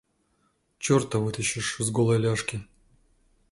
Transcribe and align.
Черта 0.79 1.19
вытащишь 1.19 1.79
из 1.79 1.91
голой 1.91 2.17
ляжки. 2.17 2.65